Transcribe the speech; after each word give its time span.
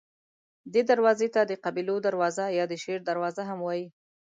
دې 0.73 0.81
دروازې 0.91 1.27
ته 1.35 1.41
د 1.45 1.51
قبیلو 1.65 1.95
دروازه 2.07 2.45
یا 2.57 2.65
د 2.71 2.73
شیر 2.83 2.99
دروازه 3.09 3.41
هم 3.49 3.59
وایي. 3.63 3.87